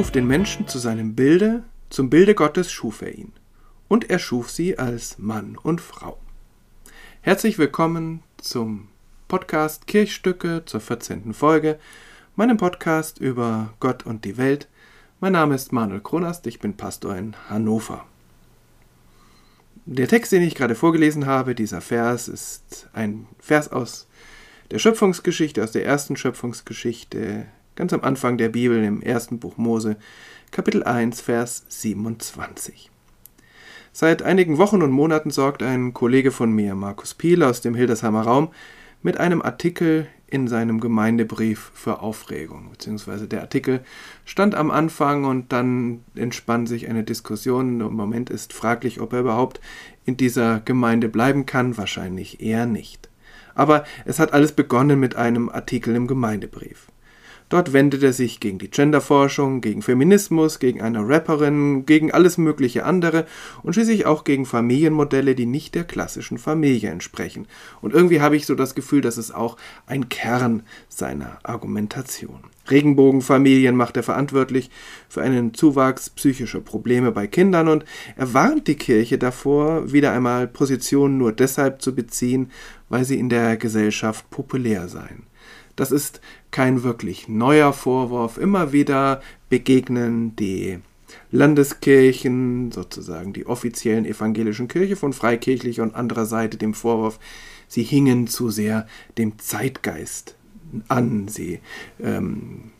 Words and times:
schuf 0.00 0.10
den 0.10 0.26
Menschen 0.26 0.66
zu 0.66 0.78
seinem 0.78 1.14
Bilde, 1.14 1.62
zum 1.90 2.08
Bilde 2.08 2.34
Gottes 2.34 2.72
schuf 2.72 3.02
er 3.02 3.14
ihn. 3.14 3.34
Und 3.86 4.08
er 4.08 4.18
schuf 4.18 4.48
sie 4.48 4.78
als 4.78 5.18
Mann 5.18 5.58
und 5.62 5.82
Frau. 5.82 6.18
Herzlich 7.20 7.58
willkommen 7.58 8.22
zum 8.38 8.88
Podcast 9.28 9.86
Kirchstücke 9.86 10.62
zur 10.64 10.80
14. 10.80 11.34
Folge, 11.34 11.78
meinem 12.34 12.56
Podcast 12.56 13.18
über 13.18 13.74
Gott 13.78 14.06
und 14.06 14.24
die 14.24 14.38
Welt. 14.38 14.68
Mein 15.20 15.34
Name 15.34 15.54
ist 15.54 15.70
Manuel 15.70 16.00
Kronast, 16.00 16.46
ich 16.46 16.60
bin 16.60 16.78
Pastor 16.78 17.14
in 17.14 17.36
Hannover. 17.50 18.06
Der 19.84 20.08
Text, 20.08 20.32
den 20.32 20.40
ich 20.40 20.54
gerade 20.54 20.76
vorgelesen 20.76 21.26
habe, 21.26 21.54
dieser 21.54 21.82
Vers, 21.82 22.26
ist 22.26 22.88
ein 22.94 23.26
Vers 23.38 23.70
aus 23.70 24.08
der 24.70 24.78
Schöpfungsgeschichte, 24.78 25.62
aus 25.62 25.72
der 25.72 25.84
ersten 25.84 26.16
Schöpfungsgeschichte 26.16 27.44
ganz 27.80 27.94
am 27.94 28.02
Anfang 28.02 28.36
der 28.36 28.50
Bibel 28.50 28.84
im 28.84 29.00
ersten 29.00 29.38
Buch 29.38 29.56
Mose, 29.56 29.96
Kapitel 30.50 30.84
1, 30.84 31.22
Vers 31.22 31.64
27. 31.70 32.90
Seit 33.90 34.22
einigen 34.22 34.58
Wochen 34.58 34.82
und 34.82 34.90
Monaten 34.90 35.30
sorgt 35.30 35.62
ein 35.62 35.94
Kollege 35.94 36.30
von 36.30 36.52
mir, 36.52 36.74
Markus 36.74 37.14
Piel 37.14 37.42
aus 37.42 37.62
dem 37.62 37.74
Hildesheimer 37.74 38.20
Raum, 38.20 38.50
mit 39.00 39.16
einem 39.16 39.40
Artikel 39.40 40.08
in 40.26 40.46
seinem 40.46 40.78
Gemeindebrief 40.78 41.70
für 41.72 42.00
Aufregung. 42.00 42.68
Beziehungsweise 42.70 43.26
der 43.26 43.40
Artikel 43.40 43.80
stand 44.26 44.54
am 44.54 44.70
Anfang 44.70 45.24
und 45.24 45.50
dann 45.50 46.04
entspann 46.14 46.66
sich 46.66 46.86
eine 46.86 47.02
Diskussion. 47.02 47.80
Im 47.80 47.94
Moment 47.94 48.28
ist 48.28 48.52
fraglich, 48.52 49.00
ob 49.00 49.14
er 49.14 49.20
überhaupt 49.20 49.58
in 50.04 50.18
dieser 50.18 50.60
Gemeinde 50.60 51.08
bleiben 51.08 51.46
kann. 51.46 51.78
Wahrscheinlich 51.78 52.42
eher 52.42 52.66
nicht. 52.66 53.08
Aber 53.54 53.84
es 54.04 54.18
hat 54.18 54.34
alles 54.34 54.52
begonnen 54.52 55.00
mit 55.00 55.16
einem 55.16 55.48
Artikel 55.48 55.96
im 55.96 56.06
Gemeindebrief. 56.06 56.89
Dort 57.50 57.72
wendet 57.72 58.04
er 58.04 58.12
sich 58.12 58.38
gegen 58.38 58.58
die 58.58 58.70
Genderforschung, 58.70 59.60
gegen 59.60 59.82
Feminismus, 59.82 60.60
gegen 60.60 60.80
eine 60.80 61.06
Rapperin, 61.06 61.84
gegen 61.84 62.12
alles 62.12 62.38
mögliche 62.38 62.84
andere 62.84 63.26
und 63.64 63.74
schließlich 63.74 64.06
auch 64.06 64.22
gegen 64.22 64.46
Familienmodelle, 64.46 65.34
die 65.34 65.46
nicht 65.46 65.74
der 65.74 65.82
klassischen 65.82 66.38
Familie 66.38 66.90
entsprechen. 66.90 67.48
Und 67.82 67.92
irgendwie 67.92 68.20
habe 68.20 68.36
ich 68.36 68.46
so 68.46 68.54
das 68.54 68.76
Gefühl, 68.76 69.00
dass 69.00 69.16
es 69.16 69.32
auch 69.32 69.56
ein 69.86 70.08
Kern 70.08 70.62
seiner 70.88 71.40
Argumentation. 71.42 72.44
Regenbogenfamilien 72.70 73.74
macht 73.74 73.96
er 73.96 74.04
verantwortlich 74.04 74.70
für 75.08 75.22
einen 75.22 75.52
Zuwachs 75.52 76.08
psychischer 76.08 76.60
Probleme 76.60 77.10
bei 77.10 77.26
Kindern 77.26 77.66
und 77.66 77.84
er 78.16 78.32
warnt 78.32 78.68
die 78.68 78.76
Kirche 78.76 79.18
davor, 79.18 79.92
wieder 79.92 80.12
einmal 80.12 80.46
Positionen 80.46 81.18
nur 81.18 81.32
deshalb 81.32 81.82
zu 81.82 81.96
beziehen, 81.96 82.52
weil 82.88 83.04
sie 83.04 83.18
in 83.18 83.28
der 83.28 83.56
Gesellschaft 83.56 84.30
populär 84.30 84.86
seien. 84.86 85.29
Das 85.76 85.90
ist 85.90 86.20
kein 86.50 86.82
wirklich 86.82 87.28
neuer 87.28 87.72
Vorwurf. 87.72 88.38
Immer 88.38 88.72
wieder 88.72 89.22
begegnen 89.48 90.36
die 90.36 90.78
Landeskirchen, 91.32 92.72
sozusagen 92.72 93.32
die 93.32 93.46
offiziellen 93.46 94.04
evangelischen 94.04 94.68
Kirche 94.68 94.96
von 94.96 95.12
freikirchlicher 95.12 95.82
und 95.82 95.94
anderer 95.94 96.26
Seite 96.26 96.56
dem 96.56 96.74
Vorwurf, 96.74 97.18
sie 97.68 97.82
hingen 97.82 98.26
zu 98.26 98.50
sehr 98.50 98.86
dem 99.18 99.38
Zeitgeist 99.38 100.36
an. 100.88 101.28
Sie 101.28 101.60
ähm, 102.00 102.70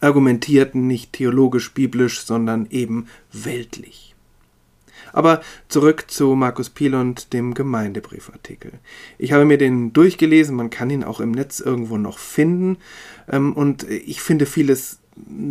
argumentierten 0.00 0.86
nicht 0.86 1.12
theologisch-biblisch, 1.12 2.22
sondern 2.22 2.66
eben 2.70 3.06
weltlich. 3.32 4.09
Aber 5.12 5.40
zurück 5.68 6.04
zu 6.08 6.34
Markus 6.34 6.70
Piel 6.70 6.94
und 6.94 7.32
dem 7.32 7.54
Gemeindebriefartikel. 7.54 8.72
Ich 9.18 9.32
habe 9.32 9.44
mir 9.44 9.58
den 9.58 9.92
durchgelesen, 9.92 10.56
man 10.56 10.70
kann 10.70 10.90
ihn 10.90 11.04
auch 11.04 11.20
im 11.20 11.32
Netz 11.32 11.60
irgendwo 11.60 11.98
noch 11.98 12.18
finden 12.18 12.78
ähm, 13.30 13.52
und 13.52 13.84
ich 13.88 14.22
finde 14.22 14.46
vieles 14.46 14.99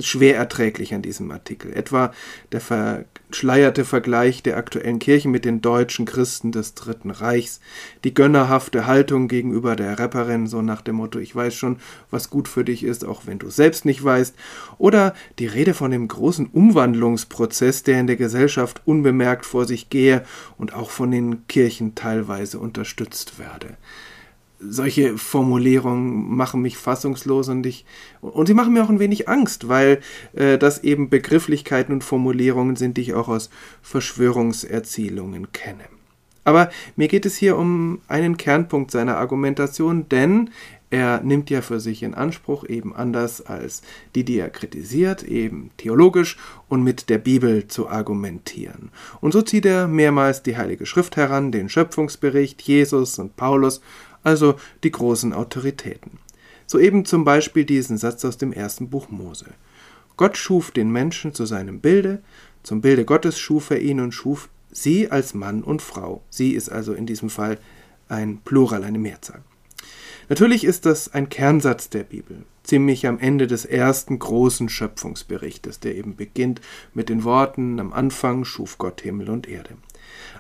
schwer 0.02 0.36
erträglich 0.36 0.94
an 0.94 1.02
diesem 1.02 1.32
Artikel. 1.32 1.74
Etwa 1.74 2.14
der 2.52 2.62
verschleierte 2.62 3.86
Vergleich 3.86 4.44
der 4.44 4.58
aktuellen 4.58 5.00
Kirchen 5.00 5.32
mit 5.32 5.46
den 5.46 5.62
deutschen 5.62 6.06
Christen 6.06 6.52
des 6.52 6.76
Dritten 6.76 7.12
Reichs, 7.12 7.60
die 8.04 8.14
gönnerhafte 8.14 8.88
Haltung 8.88 9.28
gegenüber 9.28 9.76
der 9.76 10.00
Rapperin, 10.00 10.48
so 10.48 10.62
nach 10.62 10.82
dem 10.82 10.96
Motto, 10.96 11.20
ich 11.20 11.36
weiß 11.36 11.54
schon, 11.54 11.78
was 12.12 12.30
gut 12.30 12.48
für 12.48 12.64
dich 12.64 12.84
ist, 12.84 13.06
auch 13.06 13.24
wenn 13.26 13.40
du 13.40 13.50
selbst 13.50 13.86
nicht 13.86 14.04
weißt, 14.04 14.36
oder 14.78 15.14
die 15.40 15.48
Rede 15.48 15.74
von 15.74 15.92
dem 15.92 16.08
großen 16.08 16.48
Umwandlungsprozess, 16.48 17.84
der 17.84 18.00
in 18.00 18.08
der 18.08 18.18
Gesellschaft 18.18 18.82
unbemerkt 18.86 19.46
vor 19.46 19.66
sich 19.66 19.90
gehe 19.90 20.24
und 20.58 20.74
auch 20.74 20.90
von 20.90 21.12
den 21.12 21.48
Kirchen 21.48 21.96
teilweise 21.96 22.60
unterstützt 22.60 23.40
werde 23.40 23.78
solche 24.60 25.18
Formulierungen 25.18 26.36
machen 26.36 26.62
mich 26.62 26.78
fassungslos 26.78 27.50
und 27.50 27.66
ich 27.66 27.86
und 28.22 28.48
sie 28.48 28.54
machen 28.54 28.74
mir 28.74 28.84
auch 28.84 28.90
ein 28.90 29.00
wenig 29.00 29.30
Angst, 29.30 29.68
weil 29.68 30.00
äh, 30.34 30.58
das 30.58 30.84
eben 30.84 31.10
Begrifflichkeiten 31.10 31.94
und 31.94 32.04
Formulierungen 32.04 32.76
sind, 32.76 32.98
die 32.98 33.02
ich 33.02 33.14
auch 33.14 33.30
aus 33.30 33.50
Verschwörungserzählungen 33.82 35.52
kenne. 35.52 35.86
Aber 36.44 36.70
mir 36.96 37.08
geht 37.08 37.26
es 37.26 37.38
hier 37.38 37.58
um 37.58 38.02
einen 38.08 38.38
Kernpunkt 38.38 38.92
seiner 38.92 39.18
Argumentation, 39.18 40.10
denn 40.10 40.50
er 40.92 41.22
nimmt 41.22 41.52
ja 41.52 41.62
für 41.62 41.80
sich 41.80 42.02
in 42.02 42.16
Anspruch, 42.16 42.66
eben 42.68 42.96
anders 42.96 43.46
als 43.46 43.84
die, 44.16 44.24
die 44.24 44.40
er 44.40 44.50
kritisiert, 44.50 45.22
eben 45.22 45.70
theologisch 45.78 46.38
und 46.68 46.84
mit 46.84 47.10
der 47.10 47.20
Bibel 47.20 47.68
zu 47.68 47.90
argumentieren. 47.90 48.90
Und 49.22 49.32
so 49.32 49.44
zieht 49.44 49.68
er 49.68 49.88
mehrmals 49.88 50.42
die 50.42 50.58
Heilige 50.58 50.88
Schrift 50.88 51.16
heran, 51.16 51.52
den 51.52 51.70
Schöpfungsbericht, 51.70 52.62
Jesus 52.64 53.20
und 53.20 53.36
Paulus 53.36 53.82
also 54.24 54.56
die 54.84 54.92
großen 54.92 55.34
Autoritäten. 55.34 56.20
Soeben 56.68 57.06
zum 57.06 57.24
Beispiel 57.24 57.66
diesen 57.66 57.98
Satz 57.98 58.24
aus 58.26 58.38
dem 58.38 58.54
ersten 58.54 58.90
Buch 58.90 59.10
Mose. 59.10 59.48
Gott 60.18 60.38
schuf 60.38 60.72
den 60.72 60.92
Menschen 60.92 61.34
zu 61.34 61.46
seinem 61.46 61.80
Bilde, 61.80 62.22
zum 62.64 62.82
Bilde 62.82 63.06
Gottes 63.06 63.40
schuf 63.40 63.72
er 63.72 63.82
ihn 63.82 64.00
und 64.00 64.12
schuf 64.12 64.50
sie 64.72 65.10
als 65.10 65.34
Mann 65.34 65.64
und 65.64 65.82
Frau. 65.82 66.22
Sie 66.30 66.52
ist 66.52 66.70
also 66.70 66.94
in 66.94 67.06
diesem 67.06 67.30
Fall 67.30 67.58
ein 68.08 68.40
Plural, 68.44 68.84
eine 68.84 69.00
Mehrzahl. 69.00 69.42
Natürlich 70.28 70.64
ist 70.64 70.86
das 70.86 71.12
ein 71.12 71.30
Kernsatz 71.30 71.90
der 71.90 72.04
Bibel, 72.04 72.44
ziemlich 72.64 73.08
am 73.08 73.18
Ende 73.18 73.48
des 73.48 73.66
ersten 73.66 74.20
großen 74.20 74.70
Schöpfungsberichtes, 74.70 75.80
der 75.80 75.96
eben 75.96 76.16
beginnt 76.16 76.62
mit 76.94 77.10
den 77.10 77.24
Worten 77.24 77.80
Am 77.80 77.94
Anfang 77.94 78.46
schuf 78.46 78.78
Gott 78.78 79.02
Himmel 79.02 79.30
und 79.30 79.48
Erde. 79.48 79.72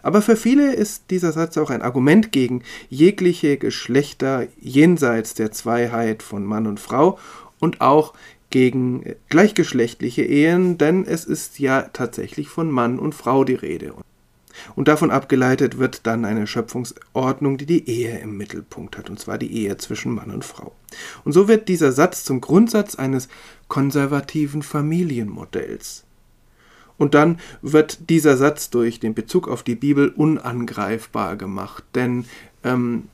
Aber 0.01 0.21
für 0.21 0.35
viele 0.35 0.73
ist 0.73 1.11
dieser 1.11 1.31
Satz 1.31 1.57
auch 1.57 1.69
ein 1.69 1.81
Argument 1.81 2.31
gegen 2.31 2.63
jegliche 2.89 3.57
Geschlechter 3.57 4.47
jenseits 4.59 5.33
der 5.33 5.51
Zweiheit 5.51 6.23
von 6.23 6.45
Mann 6.45 6.67
und 6.67 6.79
Frau 6.79 7.17
und 7.59 7.81
auch 7.81 8.13
gegen 8.49 9.15
gleichgeschlechtliche 9.29 10.23
Ehen, 10.23 10.77
denn 10.77 11.05
es 11.05 11.25
ist 11.25 11.59
ja 11.59 11.83
tatsächlich 11.93 12.49
von 12.49 12.71
Mann 12.71 12.97
und 12.99 13.13
Frau 13.13 13.43
die 13.43 13.55
Rede. 13.55 13.93
Und 14.75 14.87
davon 14.87 15.11
abgeleitet 15.11 15.77
wird 15.77 16.05
dann 16.05 16.25
eine 16.25 16.47
Schöpfungsordnung, 16.47 17.57
die 17.57 17.65
die 17.65 17.87
Ehe 17.89 18.17
im 18.19 18.37
Mittelpunkt 18.37 18.97
hat, 18.97 19.09
und 19.09 19.19
zwar 19.19 19.37
die 19.37 19.53
Ehe 19.53 19.77
zwischen 19.77 20.13
Mann 20.13 20.31
und 20.31 20.43
Frau. 20.43 20.73
Und 21.23 21.33
so 21.33 21.47
wird 21.47 21.67
dieser 21.69 21.91
Satz 21.91 22.23
zum 22.23 22.41
Grundsatz 22.41 22.95
eines 22.95 23.29
konservativen 23.67 24.63
Familienmodells. 24.63 26.05
Und 26.99 27.15
dann 27.15 27.39
wird 27.63 28.09
dieser 28.11 28.37
Satz 28.37 28.69
durch 28.69 28.99
den 28.99 29.15
Bezug 29.15 29.47
auf 29.47 29.63
die 29.63 29.75
Bibel 29.75 30.09
unangreifbar 30.09 31.37
gemacht. 31.37 31.83
Denn 31.95 32.25
ähm, 32.63 33.07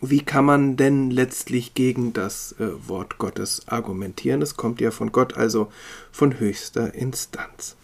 wie 0.00 0.22
kann 0.22 0.44
man 0.44 0.76
denn 0.76 1.10
letztlich 1.10 1.74
gegen 1.74 2.12
das 2.12 2.56
äh, 2.58 2.66
Wort 2.88 3.18
Gottes 3.18 3.68
argumentieren? 3.68 4.42
Es 4.42 4.56
kommt 4.56 4.80
ja 4.80 4.90
von 4.90 5.12
Gott, 5.12 5.36
also 5.36 5.70
von 6.10 6.40
höchster 6.40 6.94
Instanz. 6.94 7.76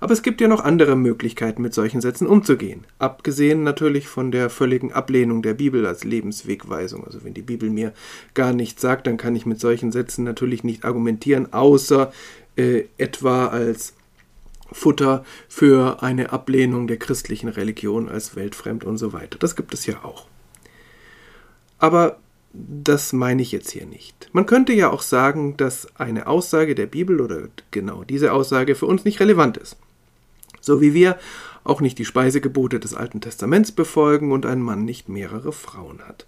Aber 0.00 0.12
es 0.12 0.22
gibt 0.22 0.40
ja 0.40 0.48
noch 0.48 0.64
andere 0.64 0.96
Möglichkeiten, 0.96 1.60
mit 1.60 1.74
solchen 1.74 2.00
Sätzen 2.00 2.26
umzugehen. 2.26 2.84
Abgesehen 2.98 3.64
natürlich 3.64 4.08
von 4.08 4.30
der 4.30 4.48
völligen 4.48 4.92
Ablehnung 4.92 5.42
der 5.42 5.54
Bibel 5.54 5.86
als 5.86 6.04
Lebenswegweisung. 6.04 7.04
Also 7.04 7.22
wenn 7.22 7.34
die 7.34 7.42
Bibel 7.42 7.68
mir 7.68 7.92
gar 8.34 8.52
nichts 8.52 8.80
sagt, 8.80 9.06
dann 9.06 9.18
kann 9.18 9.36
ich 9.36 9.44
mit 9.44 9.60
solchen 9.60 9.92
Sätzen 9.92 10.24
natürlich 10.24 10.64
nicht 10.64 10.84
argumentieren, 10.84 11.52
außer 11.52 12.12
äh, 12.56 12.84
etwa 12.96 13.48
als 13.48 13.94
Futter 14.72 15.24
für 15.48 16.02
eine 16.02 16.32
Ablehnung 16.32 16.86
der 16.86 16.98
christlichen 16.98 17.48
Religion 17.48 18.08
als 18.08 18.36
weltfremd 18.36 18.84
und 18.84 18.98
so 18.98 19.12
weiter. 19.12 19.38
Das 19.38 19.56
gibt 19.56 19.74
es 19.74 19.86
ja 19.86 20.04
auch. 20.04 20.26
Aber 21.78 22.18
das 22.52 23.12
meine 23.12 23.42
ich 23.42 23.52
jetzt 23.52 23.70
hier 23.70 23.86
nicht. 23.86 24.28
Man 24.32 24.46
könnte 24.46 24.72
ja 24.72 24.90
auch 24.90 25.02
sagen, 25.02 25.56
dass 25.56 25.88
eine 25.96 26.26
Aussage 26.26 26.74
der 26.74 26.86
Bibel 26.86 27.20
oder 27.20 27.48
genau 27.70 28.04
diese 28.04 28.32
Aussage 28.32 28.74
für 28.74 28.86
uns 28.86 29.04
nicht 29.04 29.20
relevant 29.20 29.56
ist. 29.56 29.76
So 30.60 30.80
wie 30.80 30.92
wir 30.92 31.18
auch 31.62 31.80
nicht 31.80 31.98
die 31.98 32.04
Speisegebote 32.04 32.80
des 32.80 32.94
Alten 32.94 33.20
Testaments 33.20 33.72
befolgen 33.72 34.32
und 34.32 34.46
ein 34.46 34.60
Mann 34.60 34.84
nicht 34.84 35.08
mehrere 35.08 35.52
Frauen 35.52 36.00
hat. 36.06 36.26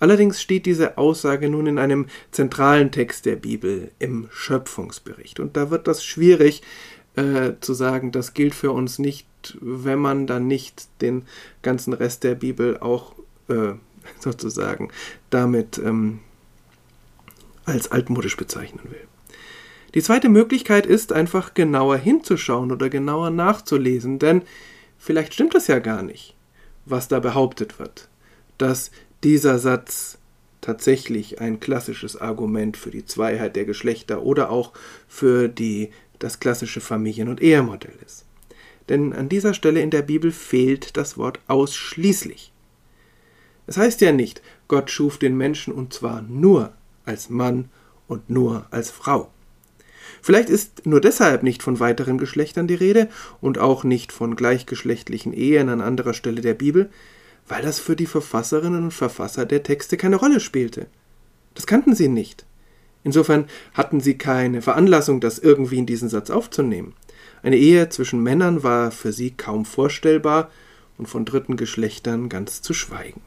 Allerdings 0.00 0.40
steht 0.40 0.66
diese 0.66 0.96
Aussage 0.96 1.48
nun 1.48 1.66
in 1.66 1.78
einem 1.78 2.06
zentralen 2.30 2.92
Text 2.92 3.26
der 3.26 3.36
Bibel, 3.36 3.90
im 3.98 4.28
Schöpfungsbericht. 4.30 5.40
Und 5.40 5.56
da 5.56 5.70
wird 5.70 5.88
das 5.88 6.04
schwierig, 6.04 6.62
äh, 7.18 7.60
zu 7.60 7.74
sagen, 7.74 8.12
das 8.12 8.32
gilt 8.32 8.54
für 8.54 8.70
uns 8.70 8.98
nicht, 8.98 9.26
wenn 9.60 9.98
man 9.98 10.26
dann 10.26 10.46
nicht 10.46 10.88
den 11.00 11.24
ganzen 11.62 11.92
Rest 11.92 12.22
der 12.22 12.34
Bibel 12.34 12.78
auch 12.78 13.14
äh, 13.48 13.72
sozusagen 14.20 14.90
damit 15.30 15.78
ähm, 15.78 16.20
als 17.64 17.90
altmodisch 17.90 18.36
bezeichnen 18.36 18.90
will. 18.90 19.06
Die 19.94 20.02
zweite 20.02 20.28
Möglichkeit 20.28 20.86
ist 20.86 21.12
einfach 21.12 21.54
genauer 21.54 21.96
hinzuschauen 21.96 22.70
oder 22.70 22.88
genauer 22.88 23.30
nachzulesen, 23.30 24.18
denn 24.18 24.42
vielleicht 24.98 25.34
stimmt 25.34 25.54
es 25.54 25.66
ja 25.66 25.78
gar 25.78 26.02
nicht, 26.02 26.36
was 26.84 27.08
da 27.08 27.20
behauptet 27.20 27.78
wird, 27.78 28.08
dass 28.58 28.90
dieser 29.24 29.58
Satz 29.58 30.18
tatsächlich 30.60 31.40
ein 31.40 31.60
klassisches 31.60 32.20
Argument 32.20 32.76
für 32.76 32.90
die 32.90 33.04
Zweiheit 33.04 33.56
der 33.56 33.64
Geschlechter 33.64 34.22
oder 34.22 34.50
auch 34.50 34.72
für 35.06 35.48
die, 35.48 35.90
das 36.18 36.40
klassische 36.40 36.80
Familien- 36.80 37.28
und 37.28 37.40
Ehemodell 37.40 37.94
ist. 38.04 38.24
Denn 38.88 39.12
an 39.12 39.28
dieser 39.28 39.54
Stelle 39.54 39.80
in 39.80 39.90
der 39.90 40.02
Bibel 40.02 40.32
fehlt 40.32 40.96
das 40.96 41.18
Wort 41.18 41.40
ausschließlich. 41.46 42.52
Es 43.66 43.76
heißt 43.76 44.00
ja 44.00 44.12
nicht, 44.12 44.40
Gott 44.66 44.90
schuf 44.90 45.18
den 45.18 45.36
Menschen 45.36 45.74
und 45.74 45.92
zwar 45.92 46.22
nur 46.22 46.72
als 47.04 47.28
Mann 47.28 47.68
und 48.06 48.30
nur 48.30 48.66
als 48.70 48.90
Frau. 48.90 49.30
Vielleicht 50.22 50.48
ist 50.48 50.86
nur 50.86 51.00
deshalb 51.00 51.42
nicht 51.42 51.62
von 51.62 51.80
weiteren 51.80 52.18
Geschlechtern 52.18 52.66
die 52.66 52.74
Rede 52.74 53.08
und 53.40 53.58
auch 53.58 53.84
nicht 53.84 54.10
von 54.10 54.36
gleichgeschlechtlichen 54.36 55.32
Ehen 55.32 55.68
an 55.68 55.80
anderer 55.80 56.14
Stelle 56.14 56.40
der 56.40 56.54
Bibel, 56.54 56.90
weil 57.46 57.62
das 57.62 57.78
für 57.78 57.94
die 57.94 58.06
Verfasserinnen 58.06 58.84
und 58.84 58.94
Verfasser 58.94 59.46
der 59.46 59.62
Texte 59.62 59.96
keine 59.96 60.16
Rolle 60.16 60.40
spielte. 60.40 60.86
Das 61.54 61.66
kannten 61.66 61.94
sie 61.94 62.08
nicht. 62.08 62.46
Insofern 63.08 63.46
hatten 63.72 64.00
sie 64.00 64.18
keine 64.18 64.60
Veranlassung, 64.60 65.22
das 65.22 65.38
irgendwie 65.38 65.78
in 65.78 65.86
diesen 65.86 66.10
Satz 66.10 66.28
aufzunehmen. 66.28 66.92
Eine 67.42 67.56
Ehe 67.56 67.88
zwischen 67.88 68.22
Männern 68.22 68.62
war 68.62 68.90
für 68.90 69.14
sie 69.14 69.30
kaum 69.30 69.64
vorstellbar 69.64 70.50
und 70.98 71.06
von 71.06 71.24
dritten 71.24 71.56
Geschlechtern 71.56 72.28
ganz 72.28 72.60
zu 72.60 72.74
schweigen. 72.74 73.22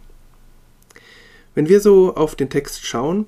Wenn 1.55 1.67
wir 1.67 1.79
so 1.79 2.13
auf 2.13 2.35
den 2.35 2.51
Text 2.51 2.85
schauen, 2.85 3.25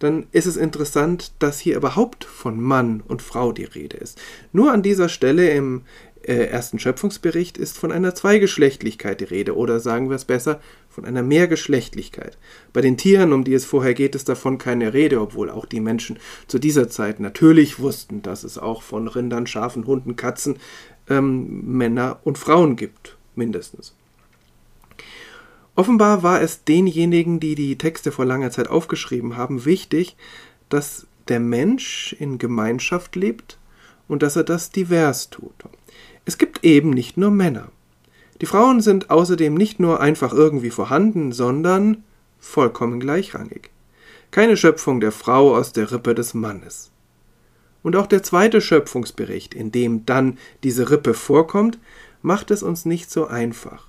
dann 0.00 0.26
ist 0.32 0.46
es 0.46 0.56
interessant, 0.56 1.30
dass 1.38 1.60
hier 1.60 1.76
überhaupt 1.76 2.24
von 2.24 2.60
Mann 2.60 3.00
und 3.06 3.22
Frau 3.22 3.52
die 3.52 3.62
Rede 3.62 3.96
ist. 3.96 4.20
Nur 4.50 4.72
an 4.72 4.82
dieser 4.82 5.08
Stelle 5.08 5.50
im 5.50 5.82
äh, 6.22 6.46
ersten 6.46 6.80
Schöpfungsbericht 6.80 7.58
ist 7.58 7.78
von 7.78 7.92
einer 7.92 8.12
Zweigeschlechtlichkeit 8.12 9.20
die 9.20 9.24
Rede 9.24 9.56
oder 9.56 9.78
sagen 9.78 10.08
wir 10.08 10.16
es 10.16 10.24
besser, 10.24 10.60
von 10.96 11.04
einer 11.04 11.22
Mehrgeschlechtlichkeit. 11.22 12.38
Bei 12.72 12.80
den 12.80 12.96
Tieren, 12.96 13.34
um 13.34 13.44
die 13.44 13.52
es 13.52 13.66
vorher 13.66 13.92
geht, 13.92 14.14
ist 14.14 14.30
davon 14.30 14.56
keine 14.56 14.94
Rede, 14.94 15.20
obwohl 15.20 15.50
auch 15.50 15.66
die 15.66 15.80
Menschen 15.80 16.18
zu 16.46 16.58
dieser 16.58 16.88
Zeit 16.88 17.20
natürlich 17.20 17.78
wussten, 17.78 18.22
dass 18.22 18.44
es 18.44 18.56
auch 18.56 18.80
von 18.80 19.06
Rindern, 19.06 19.46
Schafen, 19.46 19.86
Hunden, 19.86 20.16
Katzen 20.16 20.56
ähm, 21.10 21.76
Männer 21.76 22.18
und 22.24 22.38
Frauen 22.38 22.76
gibt, 22.76 23.18
mindestens. 23.34 23.94
Offenbar 25.74 26.22
war 26.22 26.40
es 26.40 26.64
denjenigen, 26.64 27.40
die 27.40 27.56
die 27.56 27.76
Texte 27.76 28.10
vor 28.10 28.24
langer 28.24 28.50
Zeit 28.50 28.68
aufgeschrieben 28.68 29.36
haben, 29.36 29.66
wichtig, 29.66 30.16
dass 30.70 31.06
der 31.28 31.40
Mensch 31.40 32.16
in 32.18 32.38
Gemeinschaft 32.38 33.16
lebt 33.16 33.58
und 34.08 34.22
dass 34.22 34.36
er 34.36 34.44
das 34.44 34.70
divers 34.70 35.28
tut. 35.28 35.52
Es 36.24 36.38
gibt 36.38 36.64
eben 36.64 36.88
nicht 36.88 37.18
nur 37.18 37.30
Männer. 37.30 37.70
Die 38.40 38.46
Frauen 38.46 38.80
sind 38.80 39.10
außerdem 39.10 39.54
nicht 39.54 39.80
nur 39.80 40.00
einfach 40.00 40.32
irgendwie 40.32 40.70
vorhanden, 40.70 41.32
sondern 41.32 42.04
vollkommen 42.38 43.00
gleichrangig. 43.00 43.70
Keine 44.30 44.56
Schöpfung 44.56 45.00
der 45.00 45.12
Frau 45.12 45.56
aus 45.56 45.72
der 45.72 45.90
Rippe 45.92 46.14
des 46.14 46.34
Mannes. 46.34 46.90
Und 47.82 47.96
auch 47.96 48.06
der 48.06 48.22
zweite 48.22 48.60
Schöpfungsbericht, 48.60 49.54
in 49.54 49.70
dem 49.72 50.04
dann 50.06 50.38
diese 50.64 50.90
Rippe 50.90 51.14
vorkommt, 51.14 51.78
macht 52.20 52.50
es 52.50 52.62
uns 52.62 52.84
nicht 52.84 53.10
so 53.10 53.26
einfach. 53.26 53.86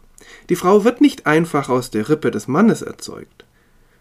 Die 0.50 0.56
Frau 0.56 0.84
wird 0.84 1.02
nicht 1.02 1.26
einfach 1.26 1.70
aus 1.70 1.92
der 1.92 2.08
Rippe 2.08 2.32
des 2.32 2.48
Mannes 2.48 2.82
erzeugt. 2.82 3.46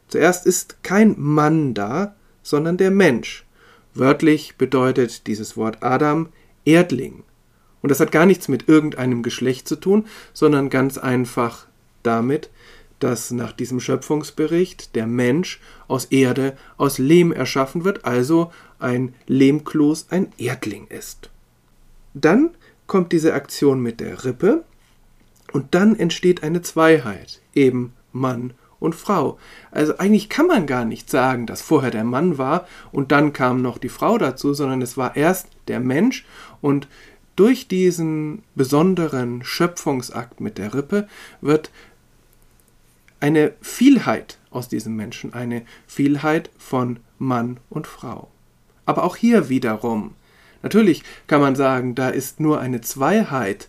Zuerst 0.08 0.46
ist 0.46 0.82
kein 0.82 1.14
Mann 1.18 1.74
da, 1.74 2.14
sondern 2.42 2.76
der 2.76 2.90
Mensch. 2.90 3.44
Wörtlich 3.94 4.56
bedeutet 4.56 5.26
dieses 5.26 5.56
Wort 5.56 5.82
Adam 5.82 6.28
Erdling. 6.64 7.24
Und 7.86 7.90
das 7.90 8.00
hat 8.00 8.10
gar 8.10 8.26
nichts 8.26 8.48
mit 8.48 8.68
irgendeinem 8.68 9.22
Geschlecht 9.22 9.68
zu 9.68 9.76
tun, 9.76 10.06
sondern 10.32 10.70
ganz 10.70 10.98
einfach 10.98 11.68
damit, 12.02 12.50
dass 12.98 13.30
nach 13.30 13.52
diesem 13.52 13.78
Schöpfungsbericht 13.78 14.96
der 14.96 15.06
Mensch 15.06 15.60
aus 15.86 16.06
Erde, 16.06 16.56
aus 16.78 16.98
Lehm 16.98 17.30
erschaffen 17.30 17.84
wird, 17.84 18.04
also 18.04 18.50
ein 18.80 19.14
Lehmkloß, 19.28 20.08
ein 20.10 20.32
Erdling 20.36 20.88
ist. 20.88 21.30
Dann 22.12 22.50
kommt 22.88 23.12
diese 23.12 23.34
Aktion 23.34 23.80
mit 23.80 24.00
der 24.00 24.24
Rippe, 24.24 24.64
und 25.52 25.76
dann 25.76 25.96
entsteht 25.96 26.42
eine 26.42 26.62
Zweiheit, 26.62 27.40
eben 27.54 27.92
Mann 28.10 28.54
und 28.80 28.96
Frau. 28.96 29.38
Also 29.70 29.98
eigentlich 29.98 30.28
kann 30.28 30.48
man 30.48 30.66
gar 30.66 30.84
nicht 30.84 31.08
sagen, 31.08 31.46
dass 31.46 31.62
vorher 31.62 31.92
der 31.92 32.02
Mann 32.02 32.36
war 32.36 32.66
und 32.90 33.12
dann 33.12 33.32
kam 33.32 33.62
noch 33.62 33.78
die 33.78 33.88
Frau 33.88 34.18
dazu, 34.18 34.54
sondern 34.54 34.82
es 34.82 34.96
war 34.96 35.14
erst 35.14 35.50
der 35.68 35.78
Mensch 35.78 36.26
und 36.60 36.88
durch 37.36 37.68
diesen 37.68 38.42
besonderen 38.54 39.44
Schöpfungsakt 39.44 40.40
mit 40.40 40.58
der 40.58 40.74
Rippe 40.74 41.06
wird 41.40 41.70
eine 43.20 43.52
Vielheit 43.60 44.38
aus 44.50 44.68
diesem 44.68 44.96
Menschen, 44.96 45.32
eine 45.34 45.62
Vielheit 45.86 46.50
von 46.58 46.98
Mann 47.18 47.58
und 47.70 47.86
Frau. 47.86 48.28
Aber 48.84 49.04
auch 49.04 49.16
hier 49.16 49.48
wiederum, 49.48 50.14
natürlich 50.62 51.02
kann 51.26 51.40
man 51.40 51.56
sagen, 51.56 51.94
da 51.94 52.08
ist 52.08 52.40
nur 52.40 52.60
eine 52.60 52.80
Zweiheit 52.80 53.68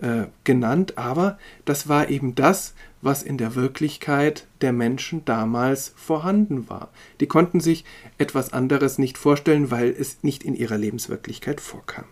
äh, 0.00 0.24
genannt, 0.44 0.98
aber 0.98 1.38
das 1.64 1.88
war 1.88 2.08
eben 2.08 2.34
das, 2.34 2.74
was 3.02 3.22
in 3.22 3.38
der 3.38 3.54
Wirklichkeit 3.54 4.46
der 4.60 4.72
Menschen 4.72 5.24
damals 5.24 5.92
vorhanden 5.96 6.68
war. 6.68 6.90
Die 7.20 7.26
konnten 7.26 7.60
sich 7.60 7.84
etwas 8.18 8.52
anderes 8.52 8.98
nicht 8.98 9.16
vorstellen, 9.18 9.70
weil 9.70 9.88
es 9.88 10.22
nicht 10.22 10.42
in 10.42 10.54
ihrer 10.54 10.78
Lebenswirklichkeit 10.78 11.60
vorkam. 11.60 12.04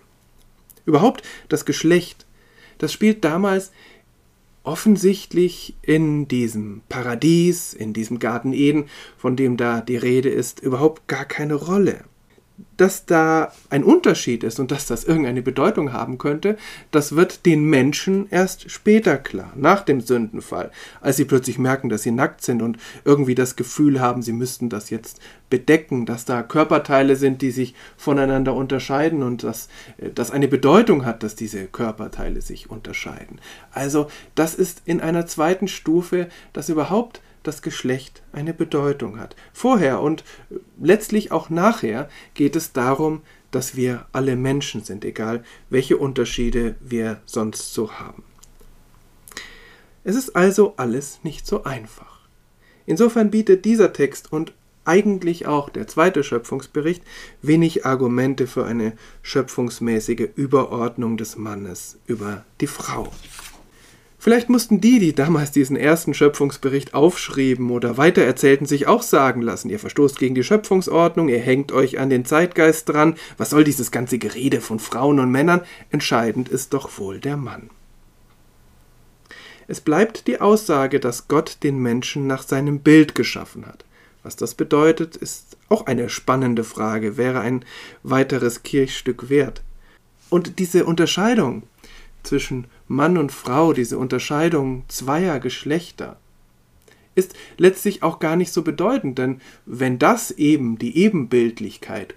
Überhaupt 0.86 1.22
das 1.48 1.64
Geschlecht, 1.64 2.26
das 2.78 2.92
spielt 2.92 3.24
damals 3.24 3.72
offensichtlich 4.62 5.74
in 5.82 6.26
diesem 6.26 6.82
Paradies, 6.88 7.74
in 7.74 7.92
diesem 7.92 8.18
Garten 8.18 8.52
Eden, 8.52 8.86
von 9.16 9.36
dem 9.36 9.56
da 9.56 9.80
die 9.80 9.96
Rede 9.96 10.30
ist, 10.30 10.60
überhaupt 10.60 11.06
gar 11.06 11.26
keine 11.26 11.54
Rolle 11.54 12.04
dass 12.76 13.06
da 13.06 13.52
ein 13.70 13.84
Unterschied 13.84 14.44
ist 14.44 14.60
und 14.60 14.70
dass 14.70 14.86
das 14.86 15.04
irgendeine 15.04 15.42
Bedeutung 15.42 15.92
haben 15.92 16.18
könnte, 16.18 16.56
das 16.90 17.16
wird 17.16 17.46
den 17.46 17.64
Menschen 17.64 18.28
erst 18.30 18.70
später 18.70 19.16
klar, 19.16 19.52
nach 19.56 19.82
dem 19.82 20.00
Sündenfall, 20.00 20.70
als 21.00 21.16
sie 21.16 21.24
plötzlich 21.24 21.58
merken, 21.58 21.88
dass 21.88 22.02
sie 22.02 22.10
nackt 22.10 22.42
sind 22.42 22.62
und 22.62 22.78
irgendwie 23.04 23.34
das 23.34 23.56
Gefühl 23.56 24.00
haben, 24.00 24.22
sie 24.22 24.32
müssten 24.32 24.68
das 24.68 24.90
jetzt 24.90 25.20
bedecken, 25.50 26.06
dass 26.06 26.24
da 26.24 26.42
Körperteile 26.42 27.16
sind, 27.16 27.42
die 27.42 27.50
sich 27.50 27.74
voneinander 27.96 28.54
unterscheiden 28.54 29.22
und 29.22 29.42
dass 29.42 29.68
das 30.14 30.30
eine 30.30 30.48
Bedeutung 30.48 31.04
hat, 31.04 31.22
dass 31.22 31.36
diese 31.36 31.66
Körperteile 31.66 32.40
sich 32.40 32.70
unterscheiden. 32.70 33.40
Also 33.72 34.08
das 34.34 34.54
ist 34.54 34.82
in 34.84 35.00
einer 35.00 35.26
zweiten 35.26 35.68
Stufe, 35.68 36.28
dass 36.52 36.68
überhaupt 36.68 37.20
das 37.44 37.62
Geschlecht 37.62 38.22
eine 38.32 38.52
Bedeutung 38.52 39.20
hat. 39.20 39.36
Vorher 39.52 40.00
und 40.00 40.24
letztlich 40.80 41.30
auch 41.30 41.50
nachher 41.50 42.08
geht 42.34 42.56
es 42.56 42.72
darum, 42.72 43.22
dass 43.52 43.76
wir 43.76 44.06
alle 44.12 44.34
Menschen 44.34 44.82
sind, 44.82 45.04
egal 45.04 45.44
welche 45.70 45.96
Unterschiede 45.96 46.74
wir 46.80 47.20
sonst 47.24 47.72
so 47.72 47.92
haben. 47.92 48.24
Es 50.02 50.16
ist 50.16 50.34
also 50.36 50.74
alles 50.76 51.20
nicht 51.22 51.46
so 51.46 51.64
einfach. 51.64 52.20
Insofern 52.86 53.30
bietet 53.30 53.64
dieser 53.64 53.92
Text 53.92 54.32
und 54.32 54.52
eigentlich 54.84 55.46
auch 55.46 55.70
der 55.70 55.86
zweite 55.86 56.22
Schöpfungsbericht 56.22 57.02
wenig 57.40 57.86
Argumente 57.86 58.46
für 58.46 58.66
eine 58.66 58.92
schöpfungsmäßige 59.22 60.28
Überordnung 60.36 61.16
des 61.16 61.36
Mannes 61.36 61.98
über 62.06 62.44
die 62.60 62.66
Frau. 62.66 63.10
Vielleicht 64.24 64.48
mussten 64.48 64.80
die, 64.80 65.00
die 65.00 65.14
damals 65.14 65.52
diesen 65.52 65.76
ersten 65.76 66.14
Schöpfungsbericht 66.14 66.94
aufschrieben 66.94 67.70
oder 67.70 67.98
weitererzählten, 67.98 68.66
sich 68.66 68.86
auch 68.86 69.02
sagen 69.02 69.42
lassen, 69.42 69.68
ihr 69.68 69.78
verstoßt 69.78 70.18
gegen 70.18 70.34
die 70.34 70.42
Schöpfungsordnung, 70.42 71.28
ihr 71.28 71.40
hängt 71.40 71.72
euch 71.72 71.98
an 71.98 72.08
den 72.08 72.24
Zeitgeist 72.24 72.88
dran, 72.88 73.16
was 73.36 73.50
soll 73.50 73.64
dieses 73.64 73.90
ganze 73.90 74.16
Gerede 74.16 74.62
von 74.62 74.78
Frauen 74.78 75.20
und 75.20 75.30
Männern? 75.30 75.60
Entscheidend 75.90 76.48
ist 76.48 76.72
doch 76.72 76.96
wohl 76.96 77.20
der 77.20 77.36
Mann. 77.36 77.68
Es 79.68 79.82
bleibt 79.82 80.26
die 80.26 80.40
Aussage, 80.40 81.00
dass 81.00 81.28
Gott 81.28 81.58
den 81.62 81.76
Menschen 81.76 82.26
nach 82.26 82.44
seinem 82.44 82.78
Bild 82.78 83.14
geschaffen 83.14 83.66
hat. 83.66 83.84
Was 84.22 84.36
das 84.36 84.54
bedeutet, 84.54 85.16
ist 85.16 85.58
auch 85.68 85.84
eine 85.84 86.08
spannende 86.08 86.64
Frage, 86.64 87.18
wäre 87.18 87.40
ein 87.40 87.62
weiteres 88.02 88.62
Kirchstück 88.62 89.28
wert. 89.28 89.62
Und 90.30 90.58
diese 90.58 90.86
Unterscheidung 90.86 91.64
zwischen 92.24 92.66
Mann 92.88 93.18
und 93.18 93.32
Frau, 93.32 93.72
diese 93.72 93.98
Unterscheidung 93.98 94.84
zweier 94.88 95.40
Geschlechter, 95.40 96.16
ist 97.14 97.34
letztlich 97.58 98.02
auch 98.02 98.18
gar 98.18 98.36
nicht 98.36 98.52
so 98.52 98.62
bedeutend, 98.62 99.18
denn 99.18 99.40
wenn 99.66 99.98
das 99.98 100.30
eben 100.32 100.78
die 100.78 100.96
Ebenbildlichkeit, 100.96 102.14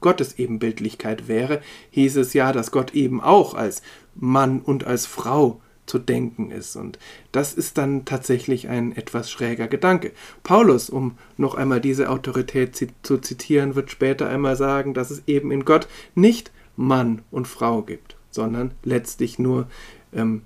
Gottes 0.00 0.38
Ebenbildlichkeit 0.38 1.28
wäre, 1.28 1.60
hieß 1.90 2.16
es 2.16 2.32
ja, 2.32 2.52
dass 2.52 2.70
Gott 2.70 2.94
eben 2.94 3.20
auch 3.20 3.54
als 3.54 3.82
Mann 4.14 4.60
und 4.60 4.84
als 4.84 5.04
Frau 5.04 5.60
zu 5.90 5.98
denken 5.98 6.50
ist. 6.52 6.76
Und 6.76 6.98
das 7.32 7.52
ist 7.52 7.76
dann 7.76 8.04
tatsächlich 8.04 8.68
ein 8.68 8.96
etwas 8.96 9.30
schräger 9.30 9.66
Gedanke. 9.66 10.12
Paulus, 10.42 10.88
um 10.88 11.18
noch 11.36 11.54
einmal 11.54 11.80
diese 11.80 12.08
Autorität 12.08 12.88
zu 13.02 13.18
zitieren, 13.18 13.74
wird 13.74 13.90
später 13.90 14.28
einmal 14.28 14.56
sagen, 14.56 14.94
dass 14.94 15.10
es 15.10 15.22
eben 15.26 15.50
in 15.50 15.64
Gott 15.64 15.88
nicht 16.14 16.52
Mann 16.76 17.22
und 17.30 17.48
Frau 17.48 17.82
gibt, 17.82 18.16
sondern 18.30 18.72
letztlich 18.82 19.38
nur 19.38 19.68
ähm, 20.12 20.42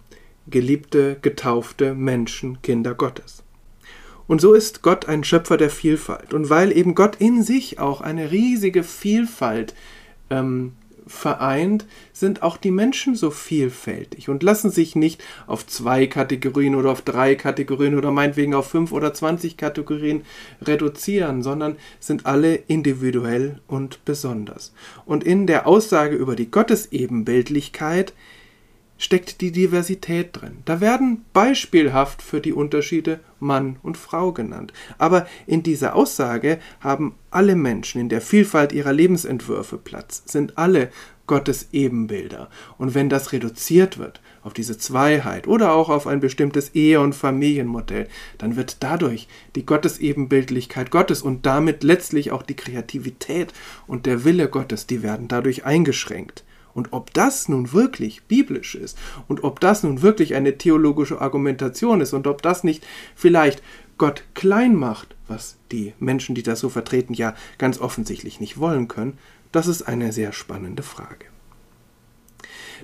geliebte, 0.47 1.17
getaufte 1.21 1.95
Menschen, 1.95 2.61
Kinder 2.63 2.95
Gottes. 2.95 3.43
Und 4.27 4.41
so 4.41 4.55
ist 4.55 4.83
Gott 4.83 5.07
ein 5.07 5.25
Schöpfer 5.25 5.57
der 5.57 5.71
Vielfalt. 5.71 6.33
Und 6.33 6.49
weil 6.49 6.73
eben 6.73 6.95
Gott 6.95 7.17
in 7.17 7.43
sich 7.43 7.79
auch 7.79 8.01
eine 8.01 8.31
riesige 8.31 8.83
Vielfalt 8.83 9.75
ähm, 10.31 10.73
vereint, 11.07 11.87
sind 12.13 12.43
auch 12.43 12.57
die 12.57 12.71
Menschen 12.71 13.15
so 13.15 13.31
vielfältig 13.31 14.29
und 14.29 14.43
lassen 14.43 14.71
sich 14.71 14.97
nicht 14.97 15.23
auf 15.47 15.67
zwei 15.67 16.07
Kategorien 16.07 16.75
oder 16.75 16.91
auf 16.91 17.03
drei 17.03 17.35
Kategorien 17.35 17.97
oder 17.97 18.11
meinetwegen 18.11 18.55
auf 18.55 18.69
fünf 18.69 18.93
oder 18.93 19.15
zwanzig 19.15 19.57
Kategorien 19.57 20.23
reduzieren, 20.63 21.43
sondern 21.43 21.77
sind 22.01 22.27
alle 22.27 22.55
individuell 22.55 23.61
und 23.67 24.05
besonders. 24.05 24.73
Und 25.05 25.25
in 25.25 25.47
der 25.47 25.67
Aussage 25.67 26.17
über 26.17 26.37
die 26.37 26.51
Gottesebenbildlichkeit 26.51 28.13
steckt 28.99 29.41
die 29.41 29.53
Diversität 29.53 30.31
drin. 30.33 30.59
Da 30.65 30.81
werden 30.81 31.25
beispielhaft 31.33 32.23
für 32.23 32.41
die 32.41 32.53
Unterschiede 32.53 33.21
Mann 33.41 33.77
und 33.83 33.97
Frau 33.97 34.33
genannt. 34.33 34.73
Aber 34.99 35.27
in 35.47 35.63
dieser 35.63 35.95
Aussage 35.95 36.59
haben 36.81 37.15
alle 37.31 37.57
Menschen 37.57 38.01
in 38.01 38.09
der 38.09 38.21
Vielfalt 38.21 38.73
ihrer 38.73 38.93
Lebensentwürfe 38.93 39.79
Platz, 39.79 40.23
sind 40.27 40.57
alle 40.57 40.91
Gottes 41.27 41.69
Ebenbilder. 41.73 42.51
Und 42.77 42.95
wenn 42.95 43.09
das 43.09 43.33
reduziert 43.33 43.99
wird 43.99 44.21
auf 44.43 44.53
diese 44.53 44.77
Zweiheit 44.77 45.47
oder 45.47 45.73
auch 45.73 45.89
auf 45.89 46.07
ein 46.07 46.21
bestimmtes 46.21 46.75
Ehe- 46.75 47.01
und 47.01 47.15
Familienmodell, 47.15 48.09
dann 48.39 48.57
wird 48.57 48.79
dadurch 48.81 49.27
die 49.57 49.65
Gottesebenbildlichkeit 49.65 50.91
Gottes 50.91 51.23
und 51.23 51.47
damit 51.47 51.83
letztlich 51.83 52.31
auch 52.31 52.43
die 52.43 52.57
Kreativität 52.57 53.53
und 53.87 54.07
der 54.07 54.25
Wille 54.25 54.49
Gottes, 54.49 54.87
die 54.87 55.03
werden 55.03 55.29
dadurch 55.29 55.65
eingeschränkt. 55.65 56.45
Und 56.75 56.93
ob 56.93 57.15
das 57.15 57.49
nun 57.49 57.73
wirklich 57.73 58.25
biblisch 58.25 58.75
ist 58.75 58.99
und 59.29 59.45
ob 59.45 59.61
das 59.61 59.85
nun 59.85 60.03
wirklich 60.03 60.35
eine 60.35 60.59
theologische 60.59 61.21
Argumentation 61.21 62.01
ist 62.01 62.13
und 62.13 62.27
ob 62.27 62.43
das 62.43 62.65
nicht 62.65 62.85
vielleicht 63.15 63.63
Gott 63.97 64.25
klein 64.35 64.75
macht, 64.75 65.15
was 65.29 65.57
die 65.71 65.95
Menschen, 66.01 66.35
die 66.35 66.43
das 66.43 66.61
so 66.61 66.69
vertreten, 66.69 67.15
ja 67.15 67.35
ganz 67.59 67.81
offensichtlich 67.81 68.41
nicht 68.41 68.59
wollen 68.59 68.89
können, 68.89 69.19
das 69.53 69.69
ist 69.69 69.83
eine 69.83 70.13
sehr 70.13 70.33
spannende 70.33 70.83
Frage. 70.83 71.27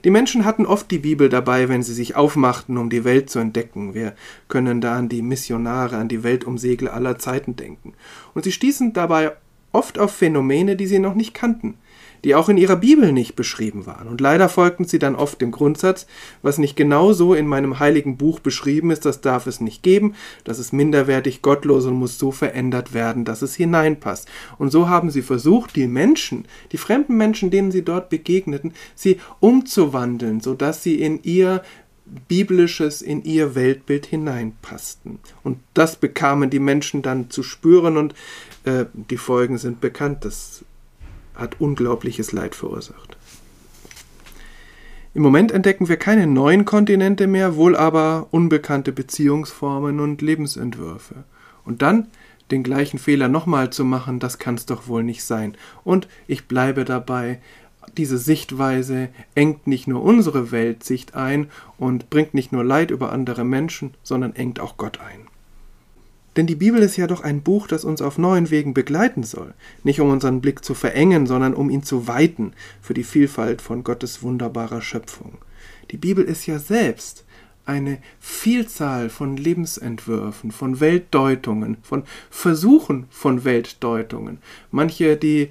Die 0.04 0.10
Menschen 0.10 0.44
hatten 0.44 0.66
oft 0.66 0.90
die 0.90 1.00
Bibel 1.00 1.28
dabei, 1.28 1.68
wenn 1.68 1.82
sie 1.82 1.92
sich 1.92 2.14
aufmachten, 2.14 2.78
um 2.78 2.90
die 2.90 3.04
Welt 3.04 3.28
zu 3.28 3.40
entdecken. 3.40 3.92
Wir 3.92 4.14
können 4.48 4.80
da 4.80 4.96
an 4.96 5.08
die 5.08 5.20
Missionare, 5.20 5.96
an 5.96 6.08
die 6.08 6.22
Weltumsegler 6.22 6.94
aller 6.94 7.18
Zeiten 7.18 7.56
denken. 7.56 7.94
Und 8.32 8.44
sie 8.44 8.52
stießen 8.52 8.92
dabei 8.92 9.32
oft 9.72 9.98
auf 9.98 10.12
Phänomene, 10.12 10.76
die 10.76 10.86
sie 10.86 11.00
noch 11.00 11.14
nicht 11.14 11.34
kannten 11.34 11.76
die 12.24 12.34
auch 12.34 12.48
in 12.48 12.56
ihrer 12.56 12.76
Bibel 12.76 13.12
nicht 13.12 13.36
beschrieben 13.36 13.86
waren. 13.86 14.08
Und 14.08 14.20
leider 14.20 14.48
folgten 14.48 14.84
sie 14.84 14.98
dann 14.98 15.16
oft 15.16 15.40
dem 15.40 15.50
Grundsatz, 15.50 16.06
was 16.42 16.58
nicht 16.58 16.76
genau 16.76 17.12
so 17.12 17.34
in 17.34 17.46
meinem 17.46 17.78
heiligen 17.78 18.16
Buch 18.16 18.40
beschrieben 18.40 18.90
ist, 18.90 19.04
das 19.04 19.20
darf 19.20 19.46
es 19.46 19.60
nicht 19.60 19.82
geben, 19.82 20.14
das 20.44 20.58
ist 20.58 20.72
minderwertig, 20.72 21.42
gottlos 21.42 21.86
und 21.86 21.94
muss 21.94 22.18
so 22.18 22.32
verändert 22.32 22.92
werden, 22.94 23.24
dass 23.24 23.42
es 23.42 23.54
hineinpasst. 23.54 24.28
Und 24.58 24.70
so 24.70 24.88
haben 24.88 25.10
sie 25.10 25.22
versucht, 25.22 25.76
die 25.76 25.86
Menschen, 25.86 26.44
die 26.72 26.78
fremden 26.78 27.16
Menschen, 27.16 27.50
denen 27.50 27.70
sie 27.70 27.82
dort 27.82 28.10
begegneten, 28.10 28.72
sie 28.94 29.18
umzuwandeln, 29.40 30.40
sodass 30.40 30.82
sie 30.82 31.00
in 31.00 31.22
ihr 31.22 31.62
biblisches 32.28 33.02
in 33.02 33.22
ihr 33.22 33.54
Weltbild 33.54 34.06
hineinpassten. 34.06 35.18
Und 35.42 35.58
das 35.74 35.96
bekamen 35.96 36.50
die 36.50 36.58
Menschen 36.58 37.02
dann 37.02 37.30
zu 37.30 37.42
spüren 37.42 37.96
und 37.96 38.14
äh, 38.64 38.86
die 38.92 39.16
Folgen 39.16 39.58
sind 39.58 39.80
bekannt. 39.80 40.24
Das 40.24 40.64
hat 41.40 41.60
unglaubliches 41.60 42.32
Leid 42.32 42.54
verursacht. 42.54 43.16
Im 45.12 45.22
Moment 45.22 45.50
entdecken 45.50 45.88
wir 45.88 45.96
keine 45.96 46.26
neuen 46.28 46.64
Kontinente 46.64 47.26
mehr, 47.26 47.56
wohl 47.56 47.74
aber 47.74 48.28
unbekannte 48.30 48.92
Beziehungsformen 48.92 49.98
und 49.98 50.22
Lebensentwürfe. 50.22 51.24
Und 51.64 51.82
dann 51.82 52.06
den 52.50 52.62
gleichen 52.62 52.98
Fehler 52.98 53.28
nochmal 53.28 53.70
zu 53.70 53.84
machen, 53.84 54.20
das 54.20 54.38
kann 54.38 54.54
es 54.54 54.66
doch 54.66 54.86
wohl 54.86 55.02
nicht 55.02 55.24
sein. 55.24 55.56
Und 55.84 56.08
ich 56.26 56.46
bleibe 56.46 56.84
dabei, 56.84 57.40
diese 57.96 58.18
Sichtweise 58.18 59.08
engt 59.34 59.66
nicht 59.66 59.88
nur 59.88 60.02
unsere 60.02 60.52
Weltsicht 60.52 61.14
ein 61.14 61.50
und 61.78 62.10
bringt 62.10 62.34
nicht 62.34 62.52
nur 62.52 62.64
Leid 62.64 62.90
über 62.90 63.12
andere 63.12 63.44
Menschen, 63.44 63.94
sondern 64.02 64.34
engt 64.36 64.60
auch 64.60 64.76
Gott 64.76 65.00
ein. 65.00 65.29
Denn 66.40 66.46
die 66.46 66.54
Bibel 66.54 66.80
ist 66.80 66.96
ja 66.96 67.06
doch 67.06 67.20
ein 67.20 67.42
Buch, 67.42 67.66
das 67.66 67.84
uns 67.84 68.00
auf 68.00 68.16
neuen 68.16 68.48
Wegen 68.48 68.72
begleiten 68.72 69.24
soll, 69.24 69.52
nicht 69.84 70.00
um 70.00 70.08
unseren 70.08 70.40
Blick 70.40 70.64
zu 70.64 70.72
verengen, 70.72 71.26
sondern 71.26 71.52
um 71.52 71.68
ihn 71.68 71.82
zu 71.82 72.08
weiten 72.08 72.54
für 72.80 72.94
die 72.94 73.04
Vielfalt 73.04 73.60
von 73.60 73.84
Gottes 73.84 74.22
wunderbarer 74.22 74.80
Schöpfung. 74.80 75.36
Die 75.90 75.98
Bibel 75.98 76.24
ist 76.24 76.46
ja 76.46 76.58
selbst 76.58 77.26
eine 77.66 77.98
Vielzahl 78.20 79.10
von 79.10 79.36
Lebensentwürfen, 79.36 80.50
von 80.50 80.80
Weltdeutungen, 80.80 81.76
von 81.82 82.04
Versuchen 82.30 83.04
von 83.10 83.44
Weltdeutungen, 83.44 84.38
manche, 84.70 85.18
die 85.18 85.50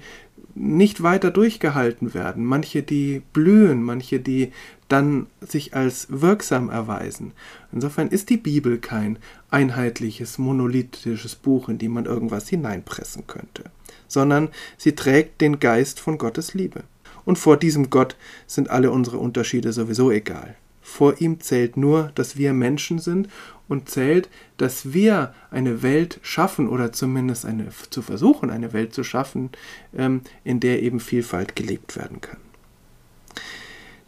nicht 0.54 1.02
weiter 1.02 1.30
durchgehalten 1.30 2.14
werden, 2.14 2.44
manche, 2.44 2.82
die 2.82 3.22
blühen, 3.32 3.82
manche, 3.82 4.20
die 4.20 4.52
dann 4.88 5.26
sich 5.40 5.74
als 5.74 6.08
wirksam 6.10 6.68
erweisen. 6.68 7.32
Insofern 7.72 8.08
ist 8.08 8.30
die 8.30 8.36
Bibel 8.36 8.78
kein 8.78 9.18
einheitliches, 9.50 10.38
monolithisches 10.38 11.36
Buch, 11.36 11.68
in 11.68 11.78
dem 11.78 11.92
man 11.92 12.06
irgendwas 12.06 12.48
hineinpressen 12.48 13.26
könnte, 13.26 13.64
sondern 14.08 14.48
sie 14.76 14.94
trägt 14.94 15.40
den 15.40 15.60
Geist 15.60 16.00
von 16.00 16.18
Gottes 16.18 16.54
Liebe. 16.54 16.84
Und 17.24 17.38
vor 17.38 17.56
diesem 17.56 17.90
Gott 17.90 18.16
sind 18.46 18.70
alle 18.70 18.90
unsere 18.90 19.18
Unterschiede 19.18 19.72
sowieso 19.72 20.10
egal. 20.10 20.56
Vor 20.90 21.20
ihm 21.20 21.40
zählt 21.40 21.76
nur, 21.76 22.10
dass 22.16 22.36
wir 22.36 22.52
Menschen 22.52 22.98
sind 22.98 23.28
und 23.68 23.88
zählt, 23.88 24.28
dass 24.56 24.92
wir 24.92 25.32
eine 25.52 25.84
Welt 25.84 26.18
schaffen 26.22 26.68
oder 26.68 26.92
zumindest 26.92 27.46
eine, 27.46 27.68
zu 27.90 28.02
versuchen, 28.02 28.50
eine 28.50 28.72
Welt 28.72 28.92
zu 28.92 29.04
schaffen, 29.04 29.50
ähm, 29.96 30.22
in 30.42 30.58
der 30.58 30.82
eben 30.82 30.98
Vielfalt 30.98 31.54
gelebt 31.54 31.96
werden 31.96 32.20
kann. 32.20 32.38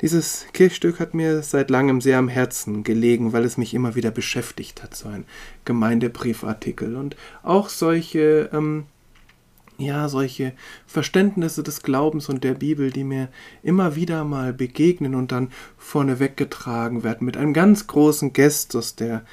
Dieses 0.00 0.46
Kirchstück 0.52 0.98
hat 0.98 1.14
mir 1.14 1.42
seit 1.42 1.70
langem 1.70 2.00
sehr 2.00 2.18
am 2.18 2.26
Herzen 2.28 2.82
gelegen, 2.82 3.32
weil 3.32 3.44
es 3.44 3.56
mich 3.56 3.72
immer 3.72 3.94
wieder 3.94 4.10
beschäftigt 4.10 4.82
hat, 4.82 4.96
so 4.96 5.08
ein 5.08 5.24
Gemeindebriefartikel. 5.64 6.96
Und 6.96 7.14
auch 7.44 7.68
solche, 7.68 8.50
ähm, 8.52 8.86
ja, 9.82 10.08
solche 10.08 10.52
Verständnisse 10.86 11.62
des 11.62 11.82
Glaubens 11.82 12.28
und 12.28 12.44
der 12.44 12.54
Bibel, 12.54 12.90
die 12.90 13.04
mir 13.04 13.28
immer 13.62 13.96
wieder 13.96 14.24
mal 14.24 14.52
begegnen 14.52 15.14
und 15.14 15.32
dann 15.32 15.48
vorne 15.76 16.20
weggetragen 16.20 17.02
werden 17.02 17.24
mit 17.24 17.36
einem 17.36 17.52
ganz 17.52 17.86
großen 17.86 18.32
Gestus 18.32 18.96
der 18.96 19.24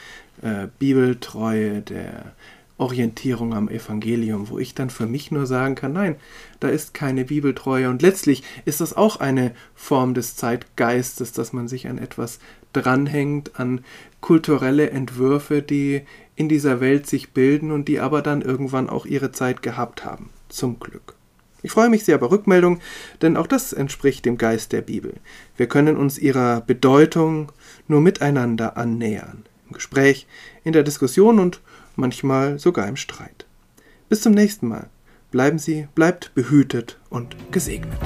äh, 0.41 0.67
Bibeltreue, 0.79 1.81
der 1.81 2.33
Orientierung 2.79 3.53
am 3.53 3.67
Evangelium, 3.67 4.49
wo 4.49 4.57
ich 4.57 4.73
dann 4.73 4.89
für 4.89 5.05
mich 5.05 5.31
nur 5.31 5.45
sagen 5.45 5.75
kann, 5.75 5.93
nein, 5.93 6.15
da 6.61 6.69
ist 6.69 6.93
keine 6.93 7.25
Bibeltreue. 7.25 7.89
Und 7.89 8.01
letztlich 8.01 8.43
ist 8.63 8.79
das 8.79 8.95
auch 8.95 9.19
eine 9.19 9.51
Form 9.75 10.13
des 10.13 10.37
Zeitgeistes, 10.37 11.33
dass 11.33 11.51
man 11.51 11.67
sich 11.67 11.87
an 11.87 11.97
etwas 11.97 12.39
dranhängt, 12.71 13.59
an 13.59 13.83
kulturelle 14.21 14.91
Entwürfe, 14.91 15.61
die 15.61 16.03
in 16.35 16.47
dieser 16.47 16.79
Welt 16.79 17.05
sich 17.05 17.31
bilden 17.31 17.71
und 17.71 17.89
die 17.89 17.99
aber 17.99 18.21
dann 18.21 18.41
irgendwann 18.41 18.89
auch 18.89 19.05
ihre 19.05 19.33
Zeit 19.33 19.61
gehabt 19.61 20.05
haben. 20.05 20.29
Zum 20.49 20.79
Glück. 20.79 21.15
Ich 21.61 21.71
freue 21.71 21.89
mich 21.89 22.05
sehr 22.05 22.15
über 22.15 22.31
Rückmeldung, 22.31 22.79
denn 23.21 23.35
auch 23.35 23.47
das 23.47 23.73
entspricht 23.73 24.25
dem 24.25 24.37
Geist 24.37 24.71
der 24.71 24.81
Bibel. 24.81 25.13
Wir 25.57 25.67
können 25.67 25.97
uns 25.97 26.17
ihrer 26.17 26.61
Bedeutung 26.61 27.51
nur 27.87 28.01
miteinander 28.01 28.77
annähern. 28.77 29.45
Im 29.67 29.73
Gespräch, 29.73 30.25
in 30.63 30.73
der 30.73 30.83
Diskussion 30.83 31.39
und 31.39 31.61
manchmal 31.95 32.59
sogar 32.59 32.87
im 32.87 32.95
Streit. 32.95 33.45
Bis 34.07 34.21
zum 34.21 34.33
nächsten 34.33 34.67
Mal. 34.67 34.89
Bleiben 35.31 35.59
Sie, 35.59 35.87
bleibt 35.93 36.33
behütet 36.33 36.97
und 37.09 37.35
gesegnet. 37.51 37.99